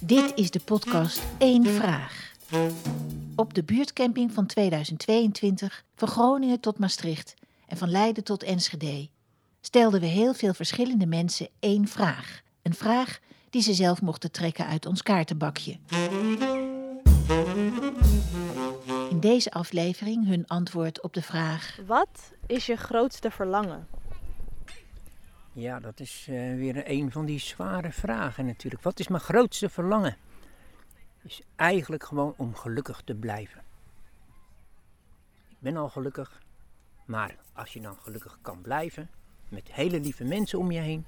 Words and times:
Dit 0.00 0.32
is 0.34 0.50
de 0.50 0.60
podcast 0.60 1.22
Eén 1.38 1.66
Vraag. 1.66 2.32
Op 3.36 3.54
de 3.54 3.64
buurtcamping 3.64 4.32
van 4.32 4.46
2022, 4.46 5.84
van 5.94 6.08
Groningen 6.08 6.60
tot 6.60 6.78
Maastricht 6.78 7.34
en 7.66 7.76
van 7.76 7.90
Leiden 7.90 8.24
tot 8.24 8.42
Enschede, 8.42 9.08
stelden 9.60 10.00
we 10.00 10.06
heel 10.06 10.34
veel 10.34 10.54
verschillende 10.54 11.06
mensen 11.06 11.48
één 11.60 11.88
vraag. 11.88 12.40
Een 12.62 12.74
vraag 12.74 13.18
die 13.50 13.62
ze 13.62 13.74
zelf 13.74 14.02
mochten 14.02 14.32
trekken 14.32 14.66
uit 14.66 14.86
ons 14.86 15.02
kaartenbakje. 15.02 15.76
In 19.10 19.20
deze 19.20 19.50
aflevering 19.50 20.26
hun 20.26 20.46
antwoord 20.46 21.02
op 21.02 21.14
de 21.14 21.22
vraag: 21.22 21.78
Wat 21.86 22.32
is 22.46 22.66
je 22.66 22.76
grootste 22.76 23.30
verlangen? 23.30 23.97
Ja, 25.58 25.80
dat 25.80 26.00
is 26.00 26.26
eh, 26.28 26.54
weer 26.54 26.90
een 26.90 27.12
van 27.12 27.24
die 27.26 27.38
zware 27.38 27.92
vragen 27.92 28.46
natuurlijk. 28.46 28.82
Wat 28.82 28.98
is 28.98 29.08
mijn 29.08 29.22
grootste 29.22 29.68
verlangen? 29.68 30.16
Is 31.22 31.42
eigenlijk 31.56 32.04
gewoon 32.04 32.34
om 32.36 32.54
gelukkig 32.54 33.02
te 33.04 33.14
blijven. 33.14 33.62
Ik 35.48 35.56
ben 35.58 35.76
al 35.76 35.88
gelukkig, 35.88 36.42
maar 37.04 37.36
als 37.52 37.72
je 37.72 37.80
dan 37.80 37.96
gelukkig 37.96 38.38
kan 38.42 38.60
blijven, 38.60 39.10
met 39.48 39.72
hele 39.72 40.00
lieve 40.00 40.24
mensen 40.24 40.58
om 40.58 40.70
je 40.70 40.80
heen, 40.80 41.04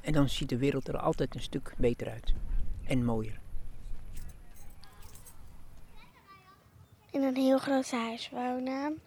en 0.00 0.12
dan 0.12 0.28
ziet 0.28 0.48
de 0.48 0.58
wereld 0.58 0.88
er 0.88 0.98
altijd 0.98 1.34
een 1.34 1.42
stuk 1.42 1.74
beter 1.76 2.10
uit 2.10 2.34
en 2.84 3.04
mooier. 3.04 3.40
In 7.10 7.22
een 7.22 7.36
heel 7.36 7.58
groot 7.58 7.90
huis 7.90 8.30
wonen. 8.30 8.98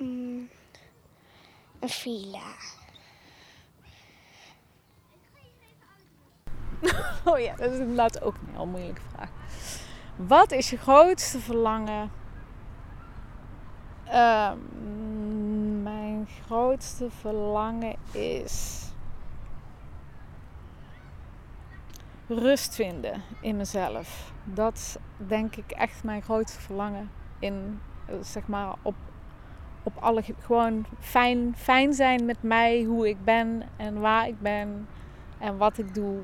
Mm, 0.00 0.48
een 1.80 1.88
villa. 1.88 2.54
Oh 7.24 7.38
ja, 7.38 7.56
dat 7.56 7.70
is 7.72 7.78
inderdaad 7.78 8.22
ook 8.22 8.34
een 8.34 8.52
heel 8.52 8.66
moeilijke 8.66 9.00
vraag. 9.12 9.30
Wat 10.16 10.52
is 10.52 10.70
je 10.70 10.76
grootste 10.76 11.38
verlangen? 11.38 12.10
Ehm, 14.04 14.58
mijn 15.82 16.28
grootste 16.44 17.10
verlangen 17.10 17.96
is 18.12 18.86
rust 22.28 22.74
vinden 22.74 23.22
in 23.40 23.56
mezelf. 23.56 24.32
Dat 24.44 24.74
is 24.74 24.96
denk 25.16 25.56
ik 25.56 25.70
echt 25.70 26.04
mijn 26.04 26.22
grootste 26.22 26.60
verlangen 26.60 27.10
in 27.38 27.80
zeg 28.20 28.46
maar 28.46 28.74
op, 28.82 28.94
op 29.94 30.02
alle 30.02 30.22
ge- 30.22 30.34
gewoon 30.40 30.86
fijn, 31.00 31.54
fijn 31.56 31.92
zijn 31.92 32.24
met 32.24 32.42
mij, 32.42 32.82
hoe 32.82 33.08
ik 33.08 33.24
ben 33.24 33.62
en 33.76 34.00
waar 34.00 34.28
ik 34.28 34.40
ben 34.40 34.88
en 35.38 35.56
wat 35.56 35.78
ik 35.78 35.94
doe. 35.94 36.20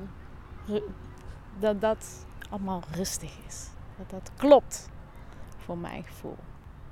Dat 1.59 1.81
dat 1.81 2.25
allemaal 2.49 2.83
rustig 2.91 3.37
is. 3.47 3.67
Dat 3.97 4.09
dat 4.09 4.31
klopt 4.37 4.89
voor 5.57 5.77
mijn 5.77 6.03
gevoel. 6.03 6.37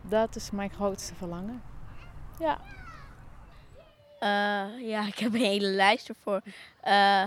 Dat 0.01 0.35
is 0.35 0.51
mijn 0.51 0.69
grootste 0.69 1.15
verlangen. 1.15 1.61
Ja. 2.39 2.57
Eh, 4.19 4.87
ja, 4.89 5.07
ik 5.07 5.19
heb 5.19 5.33
een 5.33 5.39
hele 5.39 5.67
lijst 5.67 6.09
ervoor. 6.09 6.41
Eh, 6.81 7.25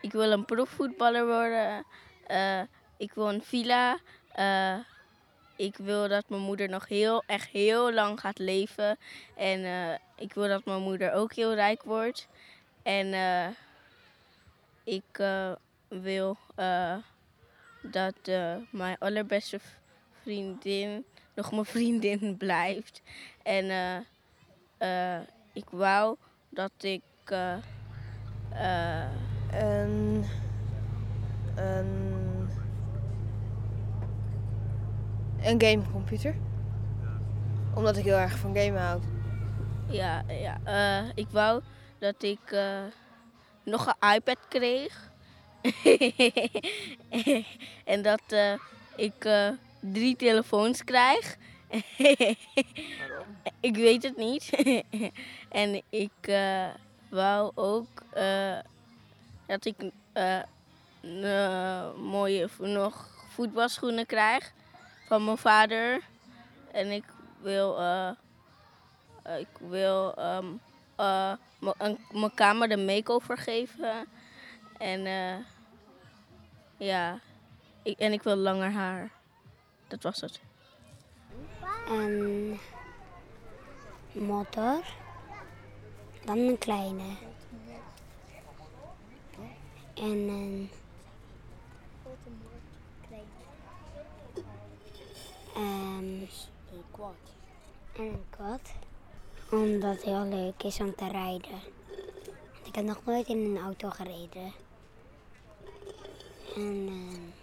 ik 0.00 0.12
wil 0.12 0.32
een 0.32 0.44
profvoetballer 0.44 1.26
worden. 1.26 1.84
Eh, 2.26 2.60
ik 2.96 3.12
wil 3.12 3.28
een 3.28 3.42
villa. 3.42 3.98
Ik 5.58 5.76
wil 5.76 6.08
dat 6.08 6.28
mijn 6.28 6.42
moeder 6.42 6.68
nog 6.68 6.88
heel, 6.88 7.22
echt 7.26 7.48
heel 7.48 7.92
lang 7.92 8.20
gaat 8.20 8.38
leven. 8.38 8.98
En 9.36 9.64
eh, 9.64 9.94
ik 10.16 10.32
wil 10.32 10.48
dat 10.48 10.64
mijn 10.64 10.82
moeder 10.82 11.12
ook 11.12 11.32
heel 11.34 11.54
rijk 11.54 11.82
wordt. 11.82 12.28
En 12.82 13.12
eh, 13.12 13.48
ik 14.84 15.18
eh, 15.18 15.52
wil 15.88 16.36
dat 17.82 18.14
mijn 18.70 18.96
allerbeste 18.98 19.60
vriendin 20.22 21.04
nog 21.34 21.50
mijn 21.50 21.64
vriendin 21.64 22.36
blijft. 22.38 23.02
En 23.42 24.06
ik 25.52 25.70
wou 25.70 26.16
dat 26.48 26.72
ik. 26.80 27.02
Een, 29.50 30.24
een, 31.56 32.27
een 35.42 35.60
gamecomputer. 35.60 36.34
Omdat 37.74 37.96
ik 37.96 38.04
heel 38.04 38.16
erg 38.16 38.38
van 38.38 38.56
gamen 38.56 38.80
houd. 38.80 39.02
ja, 39.90 40.24
ja 40.28 40.58
eh, 40.64 41.08
ik 41.14 41.26
wou 41.30 41.62
dat 41.98 42.22
ik 42.22 42.50
eh, 42.50 42.82
nog 43.62 43.86
een 43.86 44.14
iPad 44.14 44.38
kreeg. 44.48 45.10
en 47.84 48.02
dat 48.02 48.22
eh, 48.26 48.52
ik 48.96 49.28
drie 49.80 50.16
telefoons 50.16 50.84
krijg. 50.84 51.36
ik 53.60 53.76
weet 53.76 54.02
het 54.02 54.16
niet. 54.16 54.50
en 55.48 55.82
ik 55.90 56.32
wou 57.08 57.52
ook 57.54 58.02
dat 59.46 59.64
ik 59.64 59.74
mooie 61.96 62.48
nog 62.58 63.08
voetbalschoenen 63.28 64.06
krijg 64.06 64.52
van 65.08 65.24
mijn 65.24 65.38
vader. 65.38 66.00
En 66.72 66.90
ik 66.90 67.04
wil, 67.40 67.78
eh, 67.80 68.10
ik 69.38 69.48
wil 69.58 70.14
ehm, 70.14 70.46
eh, 70.96 71.32
mijn 72.12 72.34
kamer 72.34 72.70
een 72.70 72.84
makeover 72.84 73.38
geven. 73.38 74.06
En 74.78 75.06
eh, 75.06 75.36
ja, 76.76 77.20
ik, 77.82 77.98
en 77.98 78.12
ik 78.12 78.22
wil 78.22 78.36
langer 78.36 78.70
haar. 78.70 79.10
Dat 79.88 80.02
was 80.02 80.20
het. 80.20 80.40
Een 81.88 82.58
motor. 84.12 84.84
Dan 86.24 86.38
een 86.38 86.58
kleine. 86.58 87.16
En 89.94 90.28
een... 90.28 90.70
Ehm, 95.58 96.20
een 96.72 96.84
quad. 96.90 97.14
En 97.96 98.02
een 98.04 98.24
quad. 98.30 98.60
Omdat 99.50 99.94
het 99.94 100.02
heel 100.02 100.24
leuk 100.24 100.62
is 100.62 100.80
om 100.80 100.94
te 100.94 101.08
rijden. 101.08 101.58
Ik 102.64 102.74
heb 102.74 102.84
nog 102.84 103.04
nooit 103.04 103.26
in 103.28 103.38
een 103.38 103.58
auto 103.58 103.90
gereden. 103.90 104.52
En... 106.56 106.88
ehm, 106.88 107.38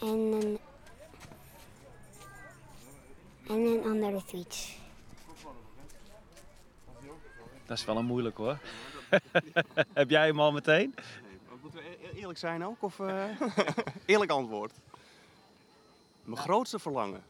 En 0.00 0.32
een, 0.32 0.58
en 3.48 3.54
een 3.56 3.84
andere 3.84 4.20
fiets. 4.20 4.78
Dat 7.66 7.78
is 7.78 7.84
wel 7.84 7.96
een 7.96 8.04
moeilijk 8.04 8.36
hoor. 8.36 8.58
Heb 9.92 10.10
jij 10.10 10.26
hem 10.26 10.40
al 10.40 10.52
meteen? 10.52 10.94
Eerlijk 12.16 12.38
zijn 12.38 12.64
ook? 12.64 12.82
Of 12.82 13.00
eh, 13.00 13.24
eerlijk 14.06 14.30
antwoord? 14.30 14.72
Mijn 16.24 16.38
grootste 16.38 16.78
verlangen. 16.78 17.22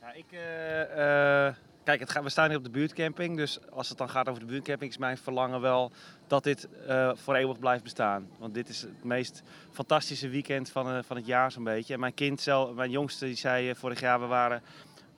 Ja, 0.00 0.12
ik, 0.12 0.32
eh, 0.32 1.46
eh, 1.46 1.54
kijk, 1.84 2.00
het 2.00 2.10
gaat, 2.10 2.22
we 2.22 2.28
staan 2.28 2.48
hier 2.48 2.58
op 2.58 2.64
de 2.64 2.70
buurtcamping. 2.70 3.36
Dus 3.36 3.70
als 3.70 3.88
het 3.88 3.98
dan 3.98 4.08
gaat 4.08 4.28
over 4.28 4.40
de 4.40 4.46
buurtcamping, 4.46 4.90
is 4.90 4.98
mijn 4.98 5.18
verlangen 5.18 5.60
wel 5.60 5.92
dat 6.26 6.44
dit 6.44 6.68
eh, 6.86 7.10
voor 7.14 7.34
eeuwig 7.34 7.58
blijft 7.58 7.82
bestaan. 7.82 8.28
Want 8.38 8.54
dit 8.54 8.68
is 8.68 8.82
het 8.82 9.04
meest 9.04 9.42
fantastische 9.70 10.28
weekend 10.28 10.70
van, 10.70 10.90
eh, 10.90 10.98
van 11.02 11.16
het 11.16 11.26
jaar 11.26 11.52
zo'n 11.52 11.64
beetje. 11.64 11.94
En 11.94 12.00
mijn 12.00 12.14
kind, 12.14 12.40
zelf, 12.40 12.74
mijn 12.74 12.90
jongste, 12.90 13.24
die 13.24 13.34
zei 13.34 13.74
vorig 13.74 14.00
jaar, 14.00 14.20
we 14.20 14.26
waren 14.26 14.62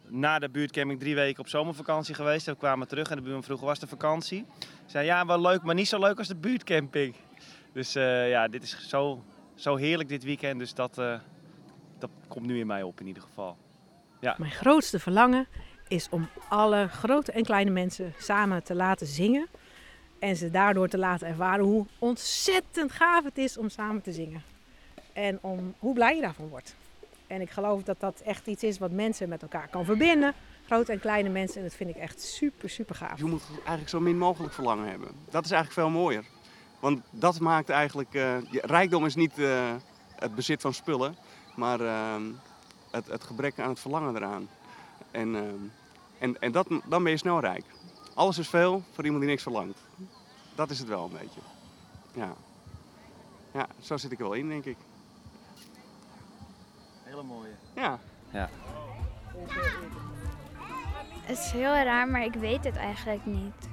na 0.07 0.39
de 0.39 0.49
buurtcamping 0.49 1.01
drie 1.01 1.15
weken 1.15 1.41
op 1.41 1.49
zomervakantie 1.49 2.15
geweest. 2.15 2.47
En 2.47 2.53
we 2.53 2.59
kwamen 2.59 2.89
terug 2.89 3.11
en 3.11 3.17
de 3.17 3.23
buurman 3.23 3.43
vroeg, 3.43 3.61
was 3.61 3.79
de 3.79 3.87
vakantie? 3.87 4.47
zei, 4.87 5.07
ja, 5.07 5.27
wel 5.27 5.41
leuk, 5.41 5.63
maar 5.63 5.75
niet 5.75 5.89
zo 5.89 5.99
leuk 5.99 6.19
als 6.19 6.29
de 6.29 6.37
buurtcamping. 6.37 7.15
Dus 7.73 7.95
eh, 7.95 8.29
ja, 8.31 8.49
dit 8.49 8.63
is 8.63 8.89
zo, 8.89 9.25
zo 9.55 9.77
heerlijk 9.77 10.09
dit 10.09 10.25
weekend. 10.25 10.59
Dus 10.59 10.75
dat, 10.75 10.99
eh, 10.99 11.19
dat 11.99 12.11
komt 12.29 12.47
nu 12.47 12.59
in 12.59 12.67
mij 12.67 12.83
op 12.83 13.01
in 13.01 13.07
ieder 13.07 13.23
geval. 13.23 13.57
Mijn 14.21 14.51
grootste 14.51 14.99
verlangen 14.99 15.47
is 15.89 16.09
om 16.11 16.29
alle 16.49 16.89
grote 16.89 17.33
en 17.33 17.45
kleine 17.45 17.71
mensen 17.71 18.15
samen 18.19 18.63
te 18.63 18.75
laten 18.75 19.07
zingen. 19.07 19.47
En 20.19 20.37
ze 20.37 20.51
daardoor 20.51 20.89
te 20.89 20.99
laten 20.99 21.27
ervaren 21.27 21.65
hoe 21.65 21.87
ontzettend 21.99 22.93
gaaf 22.93 23.25
het 23.25 23.39
is 23.39 23.57
om 23.57 23.69
samen 23.69 24.03
te 24.03 24.13
zingen. 24.13 24.43
En 25.13 25.39
om 25.41 25.75
hoe 25.79 25.95
blij 25.95 26.15
je 26.15 26.21
daarvan 26.21 26.49
wordt. 26.49 26.75
En 27.27 27.41
ik 27.41 27.51
geloof 27.51 27.83
dat 27.83 28.01
dat 28.01 28.21
echt 28.25 28.47
iets 28.47 28.63
is 28.63 28.79
wat 28.79 28.91
mensen 28.91 29.29
met 29.29 29.43
elkaar 29.43 29.69
kan 29.69 29.85
verbinden. 29.85 30.35
Grote 30.67 30.93
en 30.93 31.01
kleine 31.01 31.29
mensen. 31.29 31.57
En 31.57 31.63
dat 31.63 31.75
vind 31.75 31.91
ik 31.91 31.97
echt 31.97 32.23
super, 32.23 32.71
super 32.71 32.95
gaaf. 32.95 33.19
Je 33.19 33.25
moet 33.25 33.43
eigenlijk 33.57 33.89
zo 33.89 34.01
min 34.01 34.19
mogelijk 34.19 34.53
verlangen 34.55 34.89
hebben. 34.89 35.09
Dat 35.31 35.45
is 35.45 35.51
eigenlijk 35.51 35.81
veel 35.81 36.01
mooier. 36.01 36.25
Want 36.83 37.01
dat 37.11 37.41
maakt 37.41 37.69
eigenlijk... 37.69 38.15
eh, 38.15 38.37
rijkdom 38.51 39.07
is 39.07 39.15
niet 39.15 39.39
eh, 39.39 39.75
het 40.17 40.35
bezit 40.35 40.61
van 40.61 40.75
spullen. 40.75 41.17
Maar 41.55 41.81
ehm, 41.81 42.23
het, 42.91 43.07
het 43.07 43.25
gebrek 43.25 43.61
aan 43.61 43.69
het 43.69 43.81
verlangen 43.81 44.17
eraan. 44.17 44.49
En, 45.11 45.37
ehm, 45.37 45.65
en, 46.19 46.41
en 46.41 46.53
dat, 46.53 46.67
dan 46.85 47.03
ben 47.03 47.13
je 47.13 47.19
snel 47.19 47.41
rijk. 47.41 47.65
Alles 48.15 48.39
is 48.39 48.49
veel 48.49 48.83
voor 48.93 49.05
iemand 49.05 49.21
die 49.23 49.31
niks 49.31 49.43
verlangt. 49.43 49.79
Dat 50.55 50.71
is 50.71 50.79
het 50.79 50.89
wel 50.89 51.05
een 51.05 51.19
beetje. 51.21 51.41
Ja. 52.15 52.33
Ja, 53.53 53.67
zo 53.81 53.97
zit 53.97 54.13
ik 54.13 54.19
er 54.19 54.25
wel 54.25 54.35
in, 54.35 54.49
denk 54.49 54.65
ik. 54.65 54.77
Hele 57.03 57.23
mooie. 57.23 57.55
Ja. 57.75 57.99
Ja. 58.31 58.49
Het 61.23 61.39
is 61.39 61.51
heel 61.51 61.75
raar, 61.75 62.09
maar 62.09 62.25
ik 62.25 62.35
weet 62.35 62.65
het 62.65 62.77
eigenlijk 62.77 63.27
niet. 63.27 63.72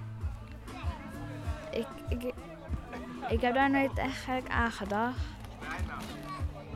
Ik 3.30 3.42
heb 3.42 3.54
daar 3.54 3.70
nooit 3.70 3.98
eigenlijk 3.98 4.50
aan 4.50 4.72
gedacht. 4.72 5.20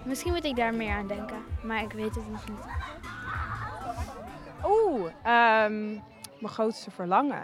Misschien 0.04 0.32
moet 0.32 0.44
ik 0.44 0.56
daar 0.56 0.74
meer 0.74 0.96
aan 0.96 1.08
denken, 1.08 1.44
maar 1.64 1.84
ik 1.84 1.92
weet 1.92 2.16
het 2.16 2.30
nog 2.30 2.50
niet. 2.50 2.66
Oeh, 4.66 5.12
ehm, 5.24 5.92
mijn 6.40 6.54
grootste 6.54 6.92
verlangen. 6.92 7.44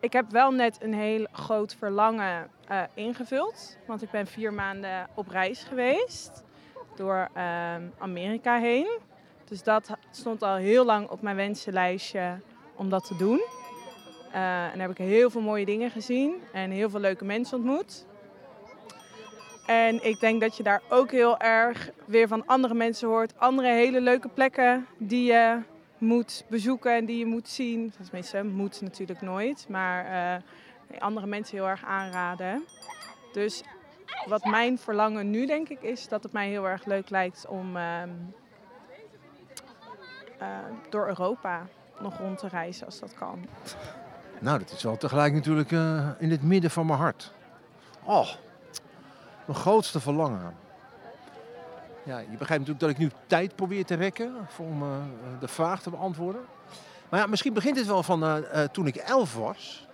Ik 0.00 0.12
heb 0.12 0.30
wel 0.30 0.50
net 0.50 0.82
een 0.82 0.94
heel 0.94 1.26
groot 1.32 1.74
verlangen 1.74 2.50
eh, 2.66 2.82
ingevuld. 2.94 3.76
Want 3.86 4.02
ik 4.02 4.10
ben 4.10 4.26
vier 4.26 4.52
maanden 4.52 5.08
op 5.14 5.28
reis 5.28 5.62
geweest 5.62 6.44
door 6.96 7.28
ehm, 7.34 7.82
Amerika 7.98 8.58
heen. 8.58 8.98
Dus 9.44 9.62
dat 9.62 9.90
stond 10.10 10.42
al 10.42 10.54
heel 10.54 10.84
lang 10.84 11.08
op 11.08 11.22
mijn 11.22 11.36
wensenlijstje 11.36 12.40
om 12.74 12.88
dat 12.88 13.06
te 13.06 13.16
doen. 13.16 13.40
Eh, 14.32 14.64
en 14.64 14.78
daar 14.78 14.88
heb 14.88 14.98
ik 14.98 15.06
heel 15.06 15.30
veel 15.30 15.40
mooie 15.40 15.64
dingen 15.64 15.90
gezien 15.90 16.42
en 16.52 16.70
heel 16.70 16.90
veel 16.90 17.00
leuke 17.00 17.24
mensen 17.24 17.56
ontmoet. 17.56 18.06
En 19.66 20.04
ik 20.04 20.20
denk 20.20 20.40
dat 20.40 20.56
je 20.56 20.62
daar 20.62 20.82
ook 20.88 21.10
heel 21.10 21.38
erg 21.38 21.90
weer 22.04 22.28
van 22.28 22.46
andere 22.46 22.74
mensen 22.74 23.08
hoort. 23.08 23.32
Andere 23.36 23.68
hele 23.68 24.00
leuke 24.00 24.28
plekken 24.28 24.86
die 24.98 25.32
je 25.32 25.58
moet 25.98 26.44
bezoeken 26.48 26.94
en 26.94 27.04
die 27.04 27.18
je 27.18 27.26
moet 27.26 27.48
zien. 27.48 27.92
Tenminste, 28.02 28.44
moet 28.44 28.80
natuurlijk 28.80 29.20
nooit. 29.20 29.66
Maar 29.68 30.06
uh, 30.90 31.00
andere 31.00 31.26
mensen 31.26 31.56
heel 31.56 31.68
erg 31.68 31.84
aanraden. 31.84 32.64
Dus 33.32 33.62
wat 34.26 34.44
mijn 34.44 34.78
verlangen 34.78 35.30
nu 35.30 35.46
denk 35.46 35.68
ik 35.68 35.82
is 35.82 36.08
dat 36.08 36.22
het 36.22 36.32
mij 36.32 36.48
heel 36.48 36.68
erg 36.68 36.84
leuk 36.84 37.10
lijkt 37.10 37.46
om 37.46 37.76
uh, 37.76 37.82
uh, 40.40 40.48
door 40.90 41.06
Europa 41.06 41.66
nog 42.00 42.18
rond 42.18 42.38
te 42.38 42.48
reizen 42.48 42.86
als 42.86 42.98
dat 42.98 43.14
kan. 43.14 43.46
Nou, 44.38 44.58
dat 44.58 44.70
is 44.70 44.82
wel 44.82 44.96
tegelijk 44.96 45.34
natuurlijk 45.34 45.70
uh, 45.70 46.08
in 46.18 46.30
het 46.30 46.42
midden 46.42 46.70
van 46.70 46.86
mijn 46.86 46.98
hart. 46.98 47.32
Oh, 48.04 48.28
mijn 49.46 49.58
grootste 49.58 50.00
verlangen. 50.00 50.54
Ja, 52.02 52.18
je 52.18 52.36
begrijpt 52.36 52.66
natuurlijk 52.66 52.80
dat 52.80 52.90
ik 52.90 52.98
nu 52.98 53.10
tijd 53.26 53.56
probeer 53.56 53.84
te 53.84 53.94
rekken 53.94 54.36
om 54.58 54.82
uh, 54.82 54.88
de 55.40 55.48
vraag 55.48 55.82
te 55.82 55.90
beantwoorden. 55.90 56.40
Maar 57.08 57.20
ja, 57.20 57.26
misschien 57.26 57.52
begint 57.52 57.76
het 57.76 57.86
wel 57.86 58.02
van 58.02 58.24
uh, 58.24 58.62
toen 58.72 58.86
ik 58.86 58.96
elf 58.96 59.34
was. 59.34 59.86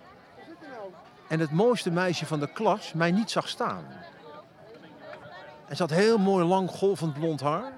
En 1.27 1.39
het 1.39 1.51
mooiste 1.51 1.91
meisje 1.91 2.25
van 2.25 2.39
de 2.39 2.51
klas 2.51 2.93
mij 2.93 3.11
niet 3.11 3.31
zag 3.31 3.47
staan. 3.47 3.85
En 5.67 5.75
ze 5.75 5.81
had 5.81 5.91
heel 5.91 6.17
mooi 6.17 6.45
lang 6.45 6.69
golvend 6.69 7.13
blond 7.13 7.41
haar. 7.41 7.71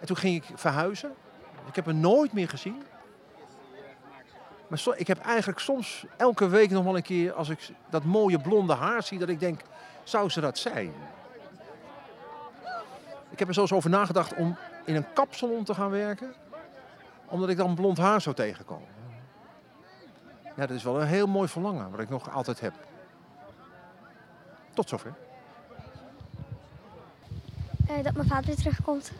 En 0.00 0.06
toen 0.06 0.16
ging 0.16 0.36
ik 0.36 0.58
verhuizen. 0.58 1.12
Ik 1.66 1.76
heb 1.76 1.84
haar 1.84 1.94
nooit 1.94 2.32
meer 2.32 2.48
gezien. 2.48 2.82
Maar 4.68 4.82
ik 4.96 5.06
heb 5.06 5.18
eigenlijk 5.18 5.58
soms 5.58 6.04
elke 6.16 6.48
week 6.48 6.70
nog 6.70 6.84
wel 6.84 6.96
een 6.96 7.02
keer, 7.02 7.32
als 7.32 7.48
ik 7.48 7.68
dat 7.88 8.04
mooie 8.04 8.40
blonde 8.40 8.74
haar 8.74 9.02
zie, 9.02 9.18
dat 9.18 9.28
ik 9.28 9.40
denk, 9.40 9.60
zou 10.02 10.28
ze 10.28 10.40
dat 10.40 10.58
zijn? 10.58 10.92
Ik 13.30 13.38
heb 13.38 13.48
er 13.48 13.54
zo 13.54 13.60
eens 13.60 13.72
over 13.72 13.90
nagedacht 13.90 14.34
om 14.34 14.56
in 14.84 14.94
een 14.94 15.12
kapsalon 15.12 15.64
te 15.64 15.74
gaan 15.74 15.90
werken, 15.90 16.34
omdat 17.26 17.48
ik 17.48 17.56
dan 17.56 17.74
blond 17.74 17.98
haar 17.98 18.20
zou 18.20 18.34
tegenkomen. 18.34 18.88
Ja, 20.56 20.66
dat 20.66 20.76
is 20.76 20.82
wel 20.82 21.00
een 21.00 21.06
heel 21.06 21.26
mooi 21.26 21.48
verlangen, 21.48 21.90
wat 21.90 22.00
ik 22.00 22.08
nog 22.08 22.30
altijd 22.30 22.60
heb. 22.60 22.74
Tot 24.74 24.88
zover. 24.88 25.14
Uh, 27.90 28.02
dat 28.02 28.14
mijn 28.14 28.28
vader 28.28 28.56
terugkomt. 28.56 29.12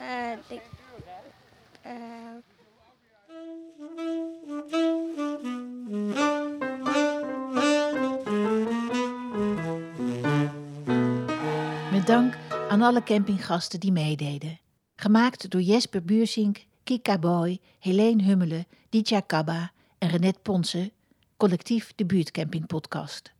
Uh, 0.00 0.32
ik, 0.46 0.62
Met 1.82 1.92
alle 12.82 13.02
campinggasten 13.02 13.80
die 13.80 13.92
meededen. 13.92 14.58
Gemaakt 14.96 15.50
door 15.50 15.60
Jesper 15.60 16.02
Buursink, 16.04 16.64
Kika 16.84 17.18
Boy, 17.18 17.58
Helene 17.78 18.22
Hummelen, 18.22 18.66
Ditja 18.88 19.20
Kabba 19.20 19.72
en 19.98 20.08
Renet 20.08 20.42
Ponsen, 20.42 20.90
collectief 21.36 21.92
de 21.96 22.06
Buurtcamping 22.06 22.66
Podcast. 22.66 23.32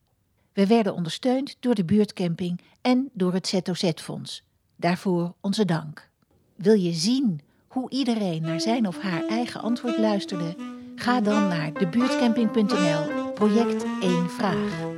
We 0.53 0.67
werden 0.67 0.95
ondersteund 0.95 1.57
door 1.61 1.75
de 1.75 1.85
Buurtcamping 1.85 2.61
en 2.81 3.11
door 3.13 3.33
het 3.33 3.47
ZOZ-fonds. 3.47 4.43
Daarvoor 4.77 5.35
onze 5.41 5.65
dank. 5.65 6.11
Wil 6.57 6.75
je 6.75 6.93
zien 6.93 7.41
hoe 7.69 7.91
iedereen 7.91 8.43
naar 8.43 8.61
zijn 8.61 8.87
of 8.87 8.99
haar 8.99 9.27
eigen 9.27 9.61
antwoord 9.61 9.99
luisterde? 9.99 10.57
Ga 10.97 11.21
dan 11.21 11.49
naar 11.49 11.73
debuurtcamping.nl, 11.73 13.33
project 13.35 13.85
1 14.01 14.31
vraag. 14.31 14.89